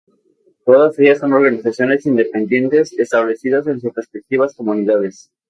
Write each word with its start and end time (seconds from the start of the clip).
Todas 0.65 0.97
ellas 0.97 1.19
son 1.19 1.33
organizaciones 1.33 2.07
independientes 2.07 2.91
establecidas 2.93 3.67
en 3.67 3.79
sus 3.79 3.93
respectivas 3.93 4.55
comunidades. 4.55 5.29